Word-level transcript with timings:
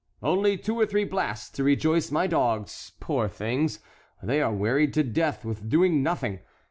"Only 0.23 0.57
two 0.57 0.79
or 0.79 0.87
three 0.87 1.03
blasts 1.03 1.51
to 1.51 1.63
rejoice 1.63 2.09
my 2.09 2.25
dogs, 2.25 2.93
poor 2.99 3.27
things; 3.29 3.77
they 4.23 4.41
are 4.41 4.51
wearied 4.51 4.95
to 4.95 5.03
death 5.03 5.45
with 5.45 5.69
doing 5.69 6.01
nothing. 6.01 6.39